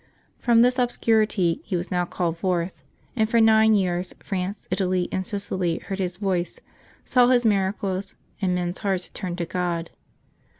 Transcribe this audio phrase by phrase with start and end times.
[0.39, 2.81] From this obscurity he was now called forth,
[3.15, 6.59] and for nine years France, Italy, and Sicily heard his voice,
[7.05, 9.91] saw his miracles, and men's hearts turned to God.